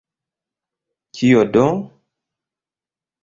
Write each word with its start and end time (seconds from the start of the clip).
Kio 1.17 1.43
do! 1.53 1.67